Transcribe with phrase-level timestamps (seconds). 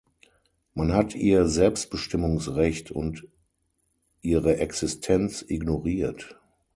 [0.73, 3.27] Man hat ihr Selbstbestimmungsrecht und
[4.21, 6.39] ihre Existenz ignoriert.